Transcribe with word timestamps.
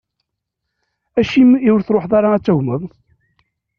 Acim 1.19 1.49
i 1.67 1.69
ur 1.73 1.81
truḥeḍ 1.83 2.13
ara 2.17 2.29
ad 2.33 2.41
d-tagmeḍ? 2.43 2.81